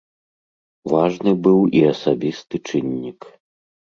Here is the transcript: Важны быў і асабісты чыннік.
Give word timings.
Важны 0.93 1.33
быў 1.47 1.59
і 1.79 1.83
асабісты 1.91 2.55
чыннік. 2.71 3.19